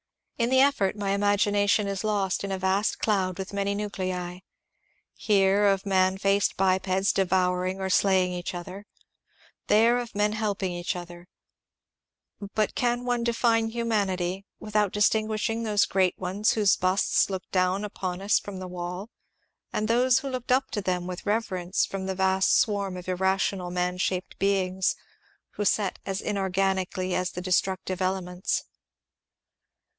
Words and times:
In 0.39 0.49
the 0.49 0.61
effort 0.61 0.95
my 0.95 1.11
imagination 1.11 1.85
is 1.85 2.03
lost 2.03 2.43
in 2.43 2.51
a 2.51 2.57
vast 2.57 2.97
cloud 2.97 3.37
with 3.37 3.53
many 3.53 3.75
nuclei,— 3.75 4.39
here, 5.13 5.67
of 5.67 5.85
man 5.85 6.17
faced 6.17 6.57
bipeds 6.57 7.13
devouring 7.13 7.79
or 7.79 7.91
slaying 7.91 8.33
each 8.33 8.55
other, 8.55 8.87
there, 9.67 9.99
of 9.99 10.15
men 10.15 10.31
helping 10.31 10.71
each 10.71 10.95
other,— 10.95 11.27
but 12.55 12.73
can 12.73 13.05
one 13.05 13.23
define 13.23 13.67
humanity 13.69 14.43
without 14.59 14.91
distin 14.91 15.27
guishing 15.27 15.63
those 15.63 15.85
great 15.85 16.17
ones 16.17 16.53
whose 16.53 16.75
busts 16.75 17.29
looked 17.29 17.51
down 17.51 17.85
upon 17.85 18.17
pa 18.17 18.25
382 18.25 18.51
MONCURE 18.51 18.57
DANIEL 18.57 19.07
CONWAY 19.71 19.85
from 19.85 19.85
the 19.85 19.85
wall, 19.85 19.85
and 19.85 19.87
those 19.87 20.19
who 20.19 20.29
look 20.29 20.47
np 20.47 20.67
to 20.71 20.81
them 20.81 21.05
with 21.05 21.25
reyeienoe, 21.25 21.87
from 21.87 22.07
the 22.07 22.15
vast 22.15 22.59
swarm 22.59 22.97
of 22.97 23.07
irrational 23.07 23.69
man 23.69 23.99
shaped 23.99 24.39
beings 24.39 24.95
who 25.51 25.63
act 25.77 25.99
as 26.07 26.19
inorganically 26.23 27.11
as 27.13 27.29
the 27.33 27.41
destmctive 27.43 28.01
elements 28.01 28.63